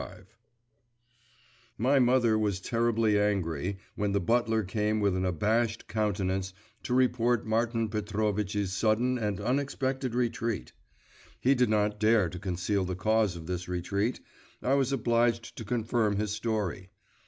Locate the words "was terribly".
2.35-3.19